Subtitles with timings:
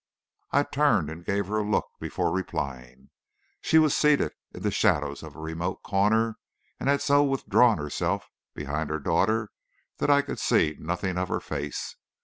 [0.49, 3.11] I turned and gave her a look before replying.
[3.61, 6.39] She was seated in the shadows of a remote corner,
[6.79, 9.51] and had so withdrawn herself behind her daughter
[9.99, 11.97] that I could see nothing of her face.